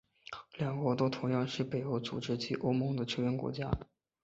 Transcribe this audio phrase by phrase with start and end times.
[0.57, 3.69] 两国都同样是北约组织及欧盟的成员国家。